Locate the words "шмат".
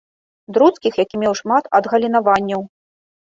1.41-1.69